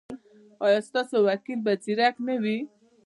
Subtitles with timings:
[0.65, 2.57] ایا ستاسو وکیل به زیرک نه وي؟